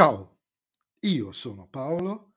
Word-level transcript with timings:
Ciao, 0.00 0.38
io 1.00 1.30
sono 1.30 1.68
Paolo 1.70 2.32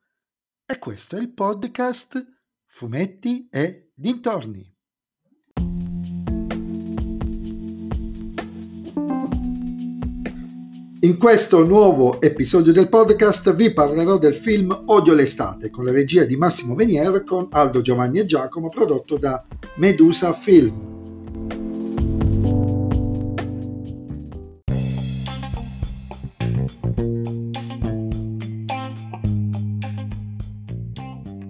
e 0.66 0.78
questo 0.80 1.16
è 1.16 1.20
il 1.22 1.34
podcast 1.34 2.22
Fumetti 2.66 3.48
e 3.50 3.94
Dintorni. 3.96 4.70
In 11.00 11.18
questo 11.18 11.64
nuovo 11.64 12.20
episodio 12.20 12.74
del 12.74 12.90
podcast 12.90 13.56
vi 13.56 13.72
parlerò 13.72 14.18
del 14.18 14.34
film 14.34 14.84
Odio 14.88 15.14
l'estate 15.14 15.70
con 15.70 15.86
la 15.86 15.94
regia 15.94 16.26
di 16.26 16.36
Massimo 16.36 16.76
Venier 16.76 17.24
con 17.24 17.48
Aldo 17.50 17.80
Giovanni 17.80 18.20
e 18.20 18.26
Giacomo 18.26 18.68
prodotto 18.68 19.16
da 19.18 19.42
Medusa 19.78 20.34
Film. 20.34 20.93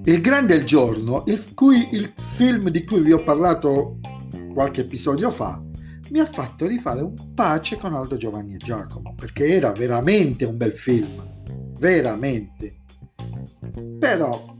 Il 0.05 0.19
grande 0.19 0.65
giorno, 0.65 1.23
il, 1.27 1.53
cui, 1.53 1.87
il 1.93 2.11
film 2.17 2.67
di 2.67 2.83
cui 2.83 2.99
vi 2.99 3.13
ho 3.13 3.23
parlato 3.23 3.99
qualche 4.53 4.81
episodio 4.81 5.31
fa, 5.31 5.63
mi 6.09 6.19
ha 6.19 6.25
fatto 6.25 6.67
rifare 6.67 7.01
un 7.01 7.33
pace 7.33 7.77
con 7.77 7.93
Aldo 7.93 8.17
Giovanni 8.17 8.55
e 8.55 8.57
Giacomo, 8.57 9.15
perché 9.15 9.47
era 9.47 9.71
veramente 9.71 10.43
un 10.43 10.57
bel 10.57 10.73
film, 10.73 11.07
veramente. 11.79 12.79
Però 13.97 14.57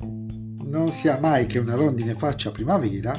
non 0.64 0.92
sia 0.92 1.20
mai 1.20 1.46
che 1.46 1.60
una 1.60 1.76
rondine 1.76 2.16
faccia 2.16 2.52
primavera, 2.52 3.14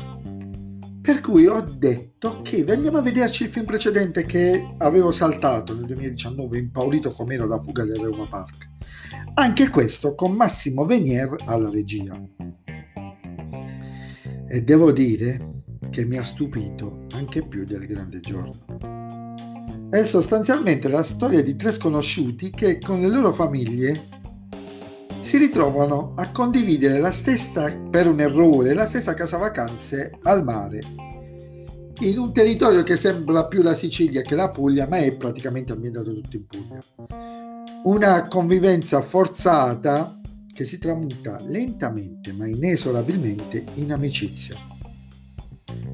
per 1.03 1.21
cui 1.21 1.47
ho 1.47 1.61
detto 1.61 2.39
ok, 2.39 2.65
andiamo 2.69 2.97
a 2.97 3.03
vederci 3.03 3.43
il 3.43 3.51
film 3.51 3.67
precedente 3.67 4.25
che 4.25 4.77
avevo 4.79 5.13
saltato 5.13 5.75
nel 5.75 5.85
2019, 5.85 6.57
impaurito 6.57 7.11
come 7.11 7.35
ero 7.35 7.47
la 7.47 7.59
fuga 7.59 7.85
del 7.85 8.01
Reuma 8.01 8.27
Park. 8.27 8.73
Anche 9.37 9.69
questo 9.69 10.15
con 10.15 10.33
Massimo 10.33 10.87
Venier 10.87 11.35
alla 11.47 11.69
regia. 11.69 12.17
E 14.49 14.63
devo 14.63 14.93
dire 14.93 15.63
che 15.91 16.05
mi 16.05 16.17
ha 16.19 16.23
stupito 16.23 17.07
anche 17.15 17.45
più 17.45 17.65
del 17.65 17.85
grande 17.85 18.21
giorno. 18.21 19.89
È 19.91 20.05
sostanzialmente 20.05 20.89
la 20.89 21.03
storia 21.03 21.43
di 21.43 21.57
tre 21.57 21.73
sconosciuti 21.73 22.51
che 22.51 22.79
con 22.79 23.01
le 23.01 23.09
loro 23.09 23.33
famiglie 23.33 24.09
si 25.19 25.37
ritrovano 25.37 26.15
a 26.17 26.31
condividere 26.31 27.01
la 27.01 27.11
stessa, 27.11 27.77
per 27.77 28.07
un 28.07 28.21
errore, 28.21 28.73
la 28.73 28.87
stessa 28.87 29.15
casa 29.15 29.37
vacanze 29.39 30.17
al 30.23 30.45
mare, 30.45 30.81
in 32.01 32.19
un 32.19 32.33
territorio 32.33 32.83
che 32.83 32.97
sembra 32.97 33.47
più 33.47 33.63
la 33.63 33.75
Sicilia 33.75 34.23
che 34.23 34.35
la 34.35 34.51
Puglia, 34.51 34.87
ma 34.89 34.99
è 34.99 35.15
praticamente 35.17 35.73
ambientato 35.73 36.13
tutto 36.13 36.37
in 36.37 36.47
Puglia 36.47 36.85
una 37.85 38.29
convivenza 38.29 39.03
forzata 39.03 40.19
che 40.55 40.65
si 40.65 40.79
tramuta 40.79 41.39
lentamente 41.47 42.33
ma 42.33 42.47
inesorabilmente 42.47 43.65
in 43.75 43.93
amicizia. 43.93 44.57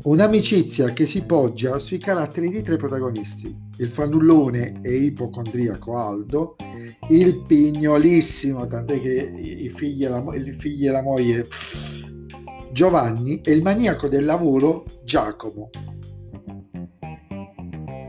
Un'amicizia 0.02 0.92
che 0.92 1.06
si 1.06 1.22
poggia 1.22 1.78
sui 1.78 1.98
caratteri 1.98 2.48
di 2.48 2.62
tre 2.62 2.76
protagonisti, 2.76 3.54
il 3.78 3.88
fannullone 3.88 4.80
e 4.82 4.94
ipocondriaco 4.96 5.96
Aldo, 5.96 6.56
il 7.08 7.42
pignolissimo, 7.42 8.66
tant'è 8.66 9.00
che 9.00 9.32
i 9.34 9.68
figli 9.68 10.04
e 10.04 10.08
la, 10.08 10.24
i 10.34 10.52
figli 10.52 10.86
e 10.86 10.90
la 10.90 11.02
moglie 11.02 11.46
Giovanni 12.80 13.42
e 13.42 13.52
il 13.52 13.60
maniaco 13.60 14.08
del 14.08 14.24
lavoro 14.24 14.86
Giacomo. 15.04 15.68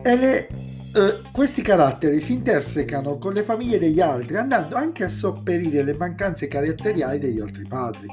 E 0.02 0.16
le 0.16 0.47
eh, 0.47 1.30
questi 1.33 1.61
caratteri 1.61 2.22
si 2.22 2.31
intersecano 2.31 3.17
con 3.17 3.33
le 3.33 3.44
famiglie 3.44 3.80
degli 3.80 3.99
altri, 3.99 4.38
andando 4.38 4.77
anche 4.77 5.03
a 5.03 5.09
sopperire 5.09 5.83
le 5.83 5.94
mancanze 5.95 6.47
caratteriali 6.47 7.19
degli 7.19 7.42
altri 7.42 7.66
padri. 7.67 8.08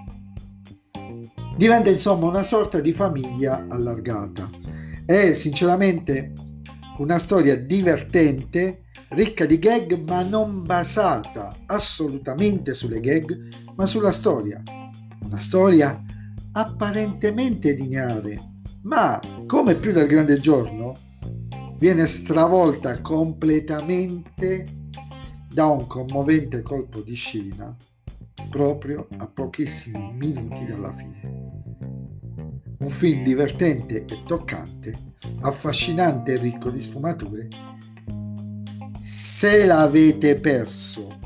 Diventa 1.57 1.91
insomma 1.91 2.27
una 2.27 2.43
sorta 2.43 2.81
di 2.81 2.93
famiglia 2.93 3.65
allargata. 3.69 4.51
È 5.07 5.33
sinceramente 5.35 6.33
una 6.99 7.19
storia 7.19 7.55
divertente, 7.55 8.87
ricca 9.11 9.47
di 9.47 9.61
gag, 9.61 9.97
ma 10.01 10.25
non 10.25 10.65
basata 10.65 11.55
assolutamente 11.67 12.75
sulle 12.75 12.99
gag, 12.99 13.75
ma 13.77 13.87
sulla 13.87 14.11
storia. 14.11 14.61
Una 15.23 15.39
storia 15.39 16.03
apparentemente 16.59 17.73
lineare, 17.73 18.37
ma 18.83 19.21
come 19.47 19.77
più 19.77 19.93
del 19.93 20.09
grande 20.09 20.41
giorno, 20.41 20.97
viene 21.79 22.05
stravolta 22.07 23.01
completamente 23.01 24.67
da 25.49 25.67
un 25.67 25.87
commovente 25.87 26.63
colpo 26.63 27.01
di 27.01 27.15
scena 27.15 27.77
proprio 28.51 29.07
a 29.19 29.29
pochissimi 29.29 30.13
minuti 30.15 30.67
dalla 30.67 30.93
fine. 30.93 31.21
Un 32.81 32.91
film 32.91 33.23
divertente 33.23 34.05
e 34.05 34.23
toccante, 34.27 35.13
affascinante 35.43 36.33
e 36.33 36.39
ricco 36.39 36.71
di 36.71 36.83
sfumature. 36.83 37.49
Se 39.01 39.65
l'avete 39.65 40.35
perso 40.35 41.17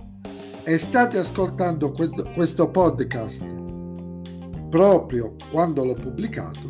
e 0.65 0.77
state 0.77 1.17
ascoltando 1.17 1.91
questo 2.35 2.71
podcast 2.71 3.62
proprio 4.73 5.35
quando 5.51 5.85
l'ho 5.85 5.93
pubblicato, 5.93 6.67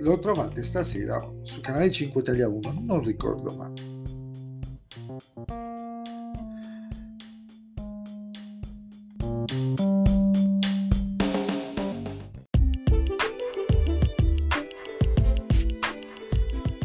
lo 0.00 0.18
trovate 0.18 0.60
stasera 0.60 1.24
su 1.42 1.60
canale 1.60 1.88
5 1.88 2.20
Italia 2.20 2.48
1, 2.48 2.82
non 2.84 3.00
ricordo 3.00 3.54
mai. 3.54 3.87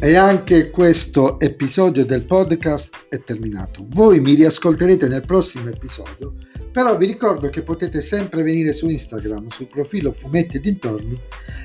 E 0.04 0.16
anche 0.16 0.68
questo 0.68 1.40
episodio 1.40 2.04
del 2.04 2.26
podcast 2.26 3.06
è 3.08 3.24
terminato. 3.24 3.86
Voi 3.88 4.20
mi 4.20 4.34
riascolterete 4.34 5.08
nel 5.08 5.24
prossimo 5.24 5.70
episodio, 5.70 6.34
però 6.70 6.94
vi 6.98 7.06
ricordo 7.06 7.48
che 7.48 7.62
potete 7.62 8.02
sempre 8.02 8.42
venire 8.42 8.74
su 8.74 8.86
Instagram, 8.86 9.46
sul 9.46 9.66
profilo 9.66 10.12
Fumetti 10.12 10.60
Dintorni, 10.60 11.18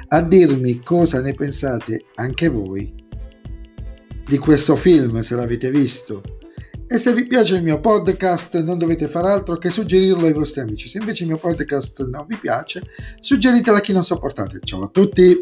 a 0.07 0.21
dirmi 0.21 0.79
cosa 0.79 1.19
ne 1.19 1.33
pensate 1.33 2.05
anche 2.15 2.47
voi 2.47 2.93
di 4.25 4.37
questo 4.37 4.77
film, 4.77 5.19
se 5.19 5.35
l'avete 5.35 5.69
visto. 5.69 6.23
E 6.87 6.97
se 6.97 7.11
vi 7.11 7.27
piace 7.27 7.57
il 7.57 7.63
mio 7.63 7.81
podcast 7.81 8.61
non 8.61 8.77
dovete 8.77 9.09
fare 9.09 9.27
altro 9.27 9.57
che 9.57 9.69
suggerirlo 9.69 10.25
ai 10.25 10.31
vostri 10.31 10.61
amici. 10.61 10.87
Se 10.87 10.99
invece 10.99 11.23
il 11.23 11.29
mio 11.29 11.39
podcast 11.39 12.07
non 12.07 12.25
vi 12.25 12.37
piace, 12.37 12.83
suggeritelo 13.19 13.75
a 13.75 13.81
chi 13.81 13.91
non 13.91 14.03
sopportate. 14.03 14.59
Ciao 14.63 14.83
a 14.83 14.87
tutti! 14.87 15.41